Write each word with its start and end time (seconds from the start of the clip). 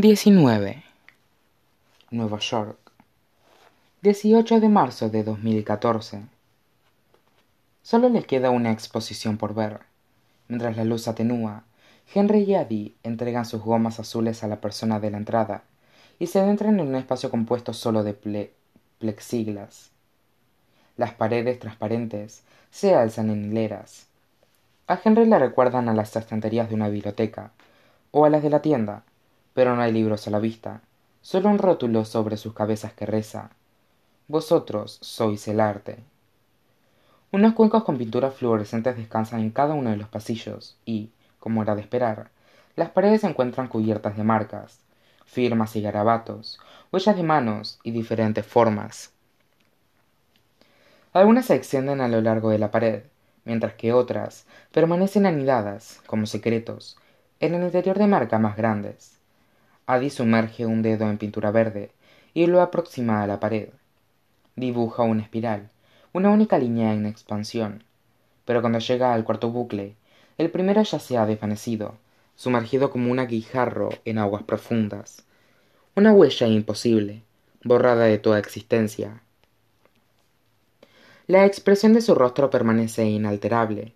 19. 0.00 0.82
Nueva 2.10 2.38
York. 2.40 2.76
18 4.02 4.58
de 4.58 4.68
marzo 4.68 5.08
de 5.08 5.22
2014. 5.22 6.22
Solo 7.84 8.08
les 8.08 8.26
queda 8.26 8.50
una 8.50 8.72
exposición 8.72 9.38
por 9.38 9.54
ver. 9.54 9.82
Mientras 10.48 10.76
la 10.76 10.82
luz 10.82 11.06
atenúa, 11.06 11.62
Henry 12.12 12.42
y 12.42 12.56
Eddie 12.56 12.94
entregan 13.04 13.44
sus 13.44 13.62
gomas 13.62 14.00
azules 14.00 14.42
a 14.42 14.48
la 14.48 14.60
persona 14.60 14.98
de 14.98 15.12
la 15.12 15.18
entrada 15.18 15.62
y 16.18 16.26
se 16.26 16.40
adentran 16.40 16.80
en 16.80 16.88
un 16.88 16.96
espacio 16.96 17.30
compuesto 17.30 17.72
solo 17.72 18.02
de 18.02 18.50
plexiglas. 18.98 19.92
Las 20.96 21.12
paredes 21.12 21.60
transparentes 21.60 22.42
se 22.72 22.96
alzan 22.96 23.30
en 23.30 23.44
hileras. 23.44 24.08
A 24.88 24.98
Henry 25.04 25.26
le 25.26 25.38
recuerdan 25.38 25.88
a 25.88 25.94
las 25.94 26.16
estanterías 26.16 26.68
de 26.68 26.74
una 26.74 26.88
biblioteca 26.88 27.52
o 28.10 28.24
a 28.24 28.30
las 28.30 28.42
de 28.42 28.50
la 28.50 28.60
tienda, 28.60 29.04
pero 29.54 29.74
no 29.74 29.82
hay 29.82 29.92
libros 29.92 30.26
a 30.26 30.30
la 30.30 30.38
vista, 30.38 30.82
solo 31.22 31.48
un 31.48 31.58
rótulo 31.58 32.04
sobre 32.04 32.36
sus 32.36 32.52
cabezas 32.52 32.92
que 32.92 33.06
reza 33.06 33.50
Vosotros 34.26 34.98
sois 35.02 35.46
el 35.48 35.60
arte. 35.60 35.98
Unos 37.30 37.52
cuencos 37.52 37.84
con 37.84 37.98
pinturas 37.98 38.34
fluorescentes 38.34 38.96
descansan 38.96 39.40
en 39.40 39.50
cada 39.50 39.74
uno 39.74 39.90
de 39.90 39.96
los 39.96 40.08
pasillos 40.08 40.78
y, 40.86 41.10
como 41.38 41.62
era 41.62 41.74
de 41.74 41.82
esperar, 41.82 42.30
las 42.74 42.88
paredes 42.88 43.20
se 43.20 43.26
encuentran 43.26 43.68
cubiertas 43.68 44.16
de 44.16 44.24
marcas, 44.24 44.80
firmas 45.26 45.76
y 45.76 45.82
garabatos, 45.82 46.58
huellas 46.90 47.16
de 47.16 47.22
manos 47.22 47.78
y 47.82 47.90
diferentes 47.90 48.46
formas. 48.46 49.12
Algunas 51.12 51.44
se 51.44 51.54
extienden 51.54 52.00
a 52.00 52.08
lo 52.08 52.22
largo 52.22 52.48
de 52.48 52.58
la 52.58 52.70
pared, 52.70 53.02
mientras 53.44 53.74
que 53.74 53.92
otras 53.92 54.46
permanecen 54.72 55.26
anidadas, 55.26 56.00
como 56.06 56.24
secretos, 56.24 56.96
en 57.40 57.54
el 57.54 57.62
interior 57.62 57.98
de 57.98 58.06
marcas 58.06 58.40
más 58.40 58.56
grandes. 58.56 59.13
Adi 59.86 60.08
sumerge 60.08 60.64
un 60.64 60.80
dedo 60.80 61.10
en 61.10 61.18
pintura 61.18 61.50
verde 61.50 61.90
y 62.32 62.46
lo 62.46 62.62
aproxima 62.62 63.22
a 63.22 63.26
la 63.26 63.38
pared. 63.38 63.68
Dibuja 64.56 65.02
una 65.02 65.22
espiral, 65.22 65.68
una 66.12 66.30
única 66.30 66.58
línea 66.58 66.94
en 66.94 67.04
expansión. 67.04 67.84
Pero 68.46 68.62
cuando 68.62 68.78
llega 68.78 69.12
al 69.12 69.24
cuarto 69.24 69.50
bucle, 69.50 69.96
el 70.38 70.50
primero 70.50 70.82
ya 70.82 70.98
se 70.98 71.18
ha 71.18 71.26
desvanecido, 71.26 71.96
sumergido 72.34 72.90
como 72.90 73.10
un 73.10 73.26
guijarro 73.26 73.90
en 74.06 74.18
aguas 74.18 74.42
profundas. 74.42 75.24
Una 75.94 76.12
huella 76.12 76.46
imposible, 76.46 77.22
borrada 77.62 78.04
de 78.04 78.18
toda 78.18 78.38
existencia. 78.38 79.22
La 81.26 81.44
expresión 81.44 81.92
de 81.92 82.00
su 82.00 82.14
rostro 82.14 82.50
permanece 82.50 83.04
inalterable. 83.04 83.92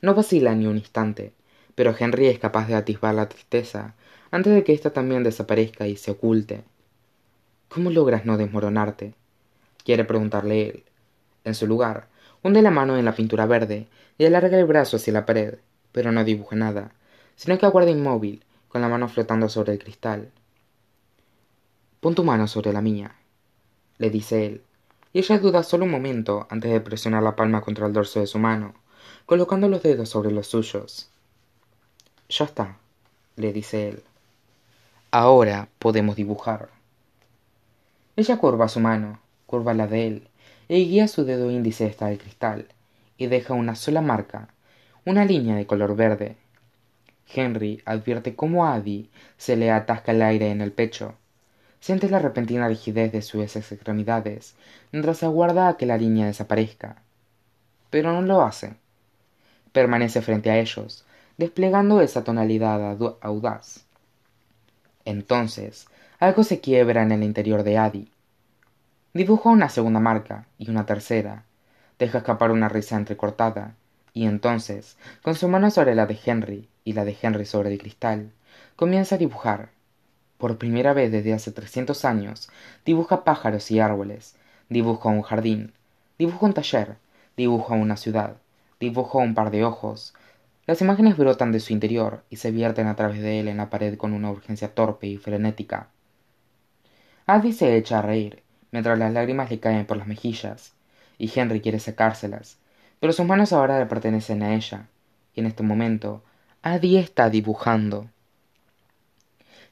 No 0.00 0.14
vacila 0.14 0.54
ni 0.54 0.66
un 0.66 0.76
instante, 0.76 1.32
pero 1.76 1.94
Henry 1.96 2.26
es 2.26 2.40
capaz 2.40 2.66
de 2.66 2.74
atisbar 2.74 3.14
la 3.14 3.28
tristeza 3.28 3.94
antes 4.32 4.52
de 4.52 4.64
que 4.64 4.72
ésta 4.72 4.90
también 4.90 5.22
desaparezca 5.22 5.86
y 5.86 5.96
se 5.96 6.10
oculte. 6.10 6.64
¿Cómo 7.68 7.90
logras 7.90 8.24
no 8.26 8.36
desmoronarte? 8.36 9.14
quiere 9.84 10.04
preguntarle 10.04 10.68
él. 10.68 10.84
En 11.44 11.54
su 11.54 11.68
lugar, 11.68 12.08
hunde 12.42 12.60
la 12.60 12.72
mano 12.72 12.96
en 12.96 13.04
la 13.04 13.14
pintura 13.14 13.46
verde 13.46 13.86
y 14.18 14.24
alarga 14.24 14.58
el 14.58 14.64
brazo 14.64 14.96
hacia 14.96 15.12
la 15.12 15.26
pared, 15.26 15.58
pero 15.92 16.10
no 16.10 16.24
dibuja 16.24 16.56
nada, 16.56 16.90
sino 17.36 17.56
que 17.56 17.66
aguarda 17.66 17.90
inmóvil, 17.90 18.42
con 18.68 18.80
la 18.80 18.88
mano 18.88 19.08
flotando 19.08 19.48
sobre 19.48 19.74
el 19.74 19.78
cristal. 19.78 20.30
Pon 22.00 22.14
tu 22.14 22.24
mano 22.24 22.48
sobre 22.48 22.72
la 22.72 22.82
mía, 22.82 23.14
le 23.98 24.10
dice 24.10 24.46
él, 24.46 24.62
y 25.12 25.20
ella 25.20 25.38
duda 25.38 25.62
solo 25.62 25.84
un 25.84 25.90
momento 25.90 26.46
antes 26.50 26.72
de 26.72 26.80
presionar 26.80 27.22
la 27.22 27.36
palma 27.36 27.60
contra 27.60 27.86
el 27.86 27.92
dorso 27.92 28.20
de 28.20 28.26
su 28.26 28.38
mano, 28.38 28.74
colocando 29.24 29.68
los 29.68 29.82
dedos 29.82 30.08
sobre 30.08 30.32
los 30.32 30.48
suyos. 30.48 31.10
Ya 32.28 32.44
está, 32.44 32.76
le 33.36 33.52
dice 33.52 33.88
él. 33.88 34.02
Ahora 35.12 35.68
podemos 35.78 36.16
dibujar. 36.16 36.68
Ella 38.16 38.38
curva 38.38 38.68
su 38.68 38.80
mano, 38.80 39.20
curva 39.46 39.74
la 39.74 39.86
de 39.86 40.06
él, 40.06 40.28
y 40.68 40.88
guía 40.88 41.06
su 41.06 41.24
dedo 41.24 41.50
índice 41.50 41.86
hasta 41.86 42.10
el 42.10 42.18
cristal, 42.18 42.66
y 43.16 43.26
deja 43.28 43.54
una 43.54 43.76
sola 43.76 44.00
marca, 44.00 44.48
una 45.04 45.24
línea 45.24 45.54
de 45.54 45.66
color 45.66 45.94
verde. 45.94 46.36
Henry 47.32 47.82
advierte 47.84 48.34
cómo 48.34 48.66
a 48.66 48.82
se 49.36 49.56
le 49.56 49.70
atasca 49.70 50.12
el 50.12 50.22
aire 50.22 50.50
en 50.50 50.60
el 50.60 50.72
pecho. 50.72 51.14
Siente 51.78 52.08
la 52.08 52.18
repentina 52.18 52.66
rigidez 52.66 53.12
de 53.12 53.22
sus 53.22 53.54
extremidades 53.54 54.56
mientras 54.90 55.22
aguarda 55.22 55.68
a 55.68 55.76
que 55.76 55.86
la 55.86 55.96
línea 55.96 56.26
desaparezca. 56.26 56.96
Pero 57.90 58.12
no 58.12 58.22
lo 58.22 58.42
hace. 58.42 58.74
Permanece 59.72 60.22
frente 60.22 60.50
a 60.50 60.58
ellos, 60.58 61.04
desplegando 61.36 62.00
esa 62.00 62.24
tonalidad 62.24 62.96
audaz. 63.20 63.84
Entonces, 65.04 65.86
algo 66.18 66.44
se 66.44 66.60
quiebra 66.60 67.02
en 67.02 67.12
el 67.12 67.22
interior 67.22 67.62
de 67.62 67.78
Adi. 67.78 68.10
Dibuja 69.12 69.50
una 69.50 69.68
segunda 69.68 70.00
marca 70.00 70.46
y 70.58 70.70
una 70.70 70.86
tercera. 70.86 71.44
Deja 71.98 72.18
escapar 72.18 72.50
una 72.50 72.68
risa 72.68 72.96
entrecortada, 72.96 73.74
y 74.12 74.26
entonces, 74.26 74.96
con 75.22 75.34
su 75.34 75.48
mano 75.48 75.70
sobre 75.70 75.94
la 75.94 76.06
de 76.06 76.18
Henry 76.24 76.68
y 76.84 76.94
la 76.94 77.04
de 77.04 77.16
Henry 77.20 77.44
sobre 77.44 77.70
el 77.70 77.78
cristal, 77.78 78.32
comienza 78.74 79.16
a 79.16 79.18
dibujar. 79.18 79.70
Por 80.38 80.58
primera 80.58 80.92
vez 80.92 81.12
desde 81.12 81.32
hace 81.32 81.52
trescientos 81.52 82.04
años, 82.04 82.48
dibuja 82.84 83.24
pájaros 83.24 83.70
y 83.70 83.80
árboles, 83.80 84.36
dibuja 84.68 85.08
un 85.08 85.22
jardín, 85.22 85.72
dibuja 86.18 86.46
un 86.46 86.54
taller, 86.54 86.96
dibuja 87.36 87.74
una 87.74 87.96
ciudad, 87.96 88.36
dibuja 88.80 89.18
un 89.18 89.34
par 89.34 89.50
de 89.50 89.64
ojos. 89.64 90.14
Las 90.66 90.80
imágenes 90.80 91.16
brotan 91.16 91.52
de 91.52 91.60
su 91.60 91.72
interior 91.72 92.24
y 92.28 92.36
se 92.36 92.50
vierten 92.50 92.88
a 92.88 92.96
través 92.96 93.20
de 93.20 93.38
él 93.38 93.46
en 93.46 93.58
la 93.58 93.70
pared 93.70 93.96
con 93.96 94.12
una 94.12 94.30
urgencia 94.30 94.74
torpe 94.74 95.06
y 95.06 95.16
frenética. 95.16 95.90
Adi 97.26 97.52
se 97.52 97.76
echa 97.76 98.00
a 98.00 98.02
reír 98.02 98.42
mientras 98.72 98.98
las 98.98 99.12
lágrimas 99.12 99.48
le 99.48 99.60
caen 99.60 99.86
por 99.86 99.96
las 99.96 100.06
mejillas, 100.06 100.74
y 101.18 101.30
Henry 101.34 101.60
quiere 101.60 101.78
sacárselas, 101.78 102.58
pero 103.00 103.12
sus 103.12 103.24
manos 103.24 103.52
ahora 103.52 103.78
le 103.78 103.86
pertenecen 103.86 104.42
a 104.42 104.54
ella, 104.54 104.88
y 105.34 105.40
en 105.40 105.46
este 105.46 105.62
momento 105.62 106.22
Adi 106.62 106.96
está 106.96 107.30
dibujando. 107.30 108.08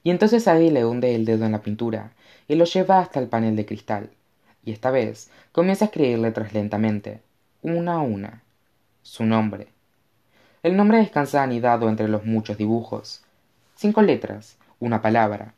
Y 0.04 0.10
entonces 0.10 0.46
Adi 0.46 0.70
le 0.70 0.84
hunde 0.84 1.14
el 1.14 1.24
dedo 1.24 1.44
en 1.44 1.52
la 1.52 1.62
pintura 1.62 2.12
y 2.46 2.54
lo 2.54 2.64
lleva 2.64 3.00
hasta 3.00 3.20
el 3.20 3.28
panel 3.28 3.56
de 3.56 3.66
cristal, 3.66 4.10
y 4.64 4.72
esta 4.72 4.90
vez 4.90 5.30
comienza 5.52 5.84
a 5.84 5.88
escribir 5.88 6.18
letras 6.18 6.54
lentamente, 6.54 7.20
una 7.62 7.94
a 7.94 8.00
una. 8.00 8.42
Su 9.02 9.24
nombre. 9.24 9.73
El 10.64 10.78
nombre 10.78 10.96
descansa 10.96 11.42
anidado 11.42 11.90
entre 11.90 12.08
los 12.08 12.24
muchos 12.24 12.56
dibujos. 12.56 13.22
Cinco 13.74 14.00
letras, 14.00 14.56
una 14.80 15.02
palabra, 15.02 15.52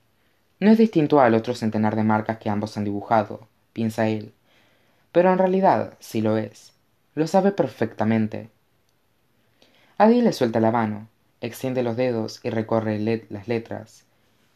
no 0.58 0.68
es 0.68 0.78
distinto 0.78 1.20
al 1.20 1.34
otro 1.34 1.54
centenar 1.54 1.94
de 1.94 2.02
marcas 2.02 2.38
que 2.38 2.50
ambos 2.50 2.76
han 2.76 2.82
dibujado, 2.82 3.46
piensa 3.72 4.08
él. 4.08 4.34
Pero 5.12 5.30
en 5.30 5.38
realidad 5.38 5.94
sí 6.00 6.22
lo 6.22 6.36
es. 6.36 6.72
Lo 7.14 7.28
sabe 7.28 7.52
perfectamente. 7.52 8.50
Adi 9.96 10.22
le 10.22 10.32
suelta 10.32 10.58
la 10.58 10.72
mano, 10.72 11.06
extiende 11.40 11.84
los 11.84 11.96
dedos 11.96 12.40
y 12.42 12.50
recorre 12.50 12.98
las 13.30 13.46
letras. 13.46 14.06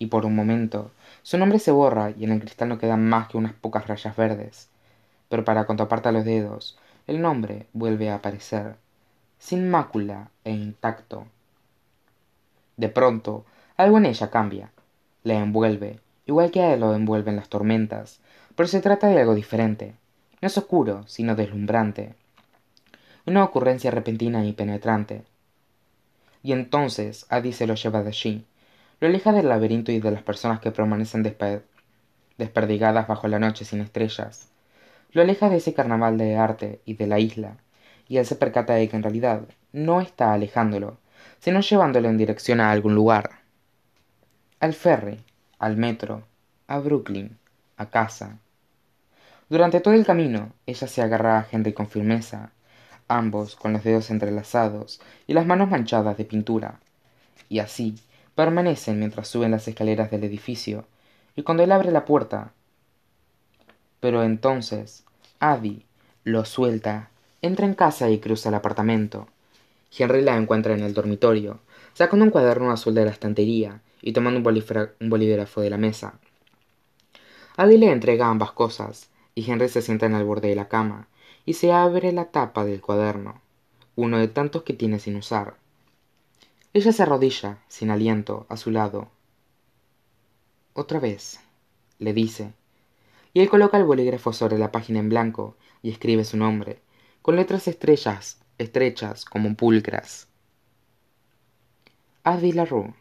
Y 0.00 0.06
por 0.06 0.26
un 0.26 0.34
momento, 0.34 0.90
su 1.22 1.38
nombre 1.38 1.60
se 1.60 1.70
borra 1.70 2.10
y 2.10 2.24
en 2.24 2.32
el 2.32 2.40
cristal 2.40 2.70
no 2.70 2.78
quedan 2.78 3.08
más 3.08 3.28
que 3.28 3.36
unas 3.36 3.52
pocas 3.52 3.86
rayas 3.86 4.16
verdes. 4.16 4.68
Pero 5.28 5.44
para 5.44 5.64
cuando 5.64 5.84
aparta 5.84 6.10
los 6.10 6.24
dedos, 6.24 6.76
el 7.06 7.22
nombre 7.22 7.68
vuelve 7.72 8.10
a 8.10 8.16
aparecer, 8.16 8.74
sin 9.40 9.68
mácula 9.68 10.30
e 10.44 10.52
intacto. 10.52 11.26
De 12.76 12.88
pronto, 12.88 13.44
algo 13.76 13.98
en 13.98 14.06
ella 14.06 14.30
cambia 14.30 14.70
le 15.22 15.34
envuelve, 15.34 16.00
igual 16.24 16.50
que 16.50 16.62
a 16.62 16.72
él 16.72 16.80
lo 16.80 16.94
envuelven 16.94 17.36
las 17.36 17.48
tormentas, 17.48 18.20
pero 18.56 18.68
se 18.68 18.80
trata 18.80 19.08
de 19.08 19.20
algo 19.20 19.34
diferente. 19.34 19.94
No 20.40 20.46
es 20.46 20.56
oscuro, 20.56 21.06
sino 21.06 21.34
deslumbrante. 21.34 22.14
Una 23.26 23.44
ocurrencia 23.44 23.90
repentina 23.90 24.44
y 24.46 24.52
penetrante. 24.52 25.24
Y 26.42 26.52
entonces 26.52 27.26
Adi 27.28 27.52
se 27.52 27.66
lo 27.66 27.74
lleva 27.74 28.02
de 28.02 28.08
allí, 28.08 28.46
lo 28.98 29.08
aleja 29.08 29.32
del 29.32 29.48
laberinto 29.48 29.92
y 29.92 30.00
de 30.00 30.10
las 30.10 30.22
personas 30.22 30.60
que 30.60 30.70
permanecen 30.70 31.22
desperdigadas 32.38 33.06
bajo 33.06 33.28
la 33.28 33.38
noche 33.38 33.66
sin 33.66 33.80
estrellas. 33.80 34.48
Lo 35.12 35.20
aleja 35.20 35.50
de 35.50 35.56
ese 35.56 35.74
carnaval 35.74 36.16
de 36.16 36.36
arte 36.36 36.80
y 36.86 36.94
de 36.94 37.06
la 37.06 37.18
isla, 37.18 37.56
y 38.10 38.18
él 38.18 38.26
se 38.26 38.34
percata 38.34 38.74
de 38.74 38.88
que 38.88 38.96
en 38.96 39.04
realidad 39.04 39.42
no 39.72 40.00
está 40.00 40.32
alejándolo, 40.32 40.98
sino 41.38 41.60
llevándolo 41.60 42.08
en 42.08 42.18
dirección 42.18 42.60
a 42.60 42.72
algún 42.72 42.94
lugar 42.96 43.40
al 44.58 44.74
ferry, 44.74 45.24
al 45.58 45.78
metro, 45.78 46.24
a 46.66 46.80
Brooklyn, 46.80 47.38
a 47.78 47.88
casa. 47.88 48.38
Durante 49.48 49.80
todo 49.80 49.94
el 49.94 50.04
camino, 50.04 50.52
ella 50.66 50.86
se 50.86 51.00
agarra 51.00 51.38
a 51.38 51.46
Henry 51.50 51.72
con 51.72 51.88
firmeza, 51.88 52.52
ambos 53.08 53.56
con 53.56 53.72
los 53.72 53.84
dedos 53.84 54.10
entrelazados 54.10 55.00
y 55.26 55.32
las 55.32 55.46
manos 55.46 55.70
manchadas 55.70 56.18
de 56.18 56.26
pintura, 56.26 56.80
y 57.48 57.60
así 57.60 57.94
permanecen 58.34 58.98
mientras 58.98 59.28
suben 59.28 59.52
las 59.52 59.66
escaleras 59.66 60.10
del 60.10 60.24
edificio, 60.24 60.84
y 61.36 61.42
cuando 61.42 61.62
él 61.62 61.72
abre 61.72 61.90
la 61.90 62.04
puerta. 62.04 62.52
Pero 64.00 64.24
entonces, 64.24 65.04
Abby 65.38 65.86
lo 66.24 66.44
suelta, 66.44 67.08
entra 67.42 67.66
en 67.66 67.74
casa 67.74 68.10
y 68.10 68.18
cruza 68.18 68.48
el 68.48 68.54
apartamento. 68.54 69.26
Henry 69.96 70.22
la 70.22 70.36
encuentra 70.36 70.74
en 70.74 70.80
el 70.80 70.94
dormitorio, 70.94 71.60
sacando 71.94 72.24
un 72.24 72.30
cuaderno 72.30 72.70
azul 72.70 72.94
de 72.94 73.04
la 73.04 73.10
estantería 73.10 73.80
y 74.02 74.12
tomando 74.12 74.38
un, 74.38 75.10
bolígrafo 75.10 75.60
de 75.60 75.70
la 75.70 75.78
mesa. 75.78 76.14
Adi 77.56 77.76
le 77.76 77.90
entrega 77.90 78.28
ambas 78.28 78.52
cosas, 78.52 79.10
y 79.34 79.50
Henry 79.50 79.68
se 79.68 79.82
sienta 79.82 80.06
en 80.06 80.14
el 80.14 80.24
borde 80.24 80.48
de 80.48 80.54
la 80.54 80.68
cama 80.68 81.08
y 81.46 81.54
se 81.54 81.72
abre 81.72 82.12
la 82.12 82.26
tapa 82.26 82.64
del 82.64 82.80
cuaderno, 82.80 83.40
uno 83.96 84.18
de 84.18 84.28
tantos 84.28 84.62
que 84.62 84.74
tiene 84.74 84.98
sin 84.98 85.16
usar. 85.16 85.56
Ella 86.72 86.92
se 86.92 87.02
arrodilla, 87.02 87.58
sin 87.68 87.90
aliento, 87.90 88.46
a 88.48 88.56
su 88.56 88.70
lado. 88.70 89.08
Otra 90.74 91.00
vez, 91.00 91.40
le 91.98 92.12
dice, 92.12 92.52
y 93.34 93.40
él 93.40 93.48
coloca 93.48 93.76
el 93.76 93.84
bolígrafo 93.84 94.32
sobre 94.32 94.58
la 94.58 94.70
página 94.70 95.00
en 95.00 95.08
blanco 95.08 95.56
y 95.82 95.90
escribe 95.90 96.24
su 96.24 96.36
nombre, 96.36 96.80
con 97.22 97.36
letras 97.36 97.68
estrellas, 97.68 98.38
estrechas 98.56 99.24
como 99.24 99.54
pulcras. 99.54 100.26
Adi 102.24 102.52
Larue. 102.52 102.94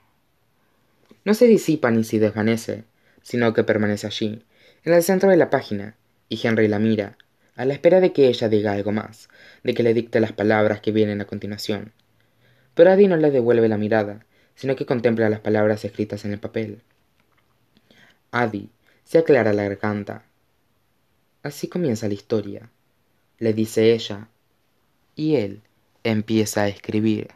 No 1.24 1.34
se 1.34 1.48
disipa 1.48 1.90
ni 1.90 2.04
se 2.04 2.20
desvanece, 2.20 2.84
sino 3.22 3.54
que 3.54 3.64
permanece 3.64 4.08
allí, 4.08 4.44
en 4.84 4.94
el 4.94 5.04
centro 5.04 5.30
de 5.30 5.38
la 5.38 5.50
página, 5.50 5.96
y 6.28 6.40
Henry 6.46 6.68
la 6.68 6.80
mira, 6.80 7.18
a 7.56 7.66
la 7.66 7.74
espera 7.74 8.02
de 8.02 8.12
que 8.12 8.28
ella 8.28 8.50
diga 8.50 8.74
algo 8.74 8.92
más, 8.92 9.30
de 9.64 9.74
que 9.74 9.84
le 9.84 9.94
dicte 9.94 10.20
las 10.20 10.34
palabras 10.34 10.82
que 10.82 10.92
vienen 10.92 11.22
a 11.22 11.26
continuación. 11.26 11.94
Pero 12.74 12.92
Adi 12.92 13.08
no 13.08 13.18
le 13.18 13.32
devuelve 13.32 13.70
la 13.70 13.78
mirada, 13.78 14.26
sino 14.56 14.76
que 14.76 14.86
contempla 14.86 15.30
las 15.30 15.40
palabras 15.40 15.86
escritas 15.86 16.26
en 16.26 16.34
el 16.34 16.40
papel. 16.40 16.82
Adi 18.32 18.70
se 19.06 19.18
aclara 19.18 19.54
la 19.54 19.64
garganta. 19.64 20.24
Así 21.42 21.68
comienza 21.68 22.08
la 22.08 22.14
historia, 22.14 22.70
le 23.40 23.54
dice 23.54 23.94
ella, 23.94 24.30
y 25.16 25.36
él 25.36 25.62
empieza 26.04 26.64
a 26.64 26.68
escribir. 26.68 27.30